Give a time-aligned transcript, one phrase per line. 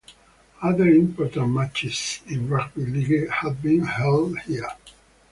[0.63, 4.69] Other important matches in Rugby League have been held here.